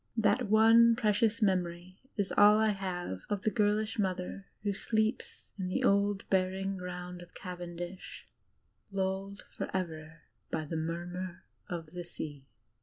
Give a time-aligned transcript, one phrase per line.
[0.17, 5.67] That one precious memory is all I have of the girlish mother who sleeps in
[5.67, 8.27] the old burying ground of Cavendish,
[8.89, 12.47] lulled forever by the murmur of the sea.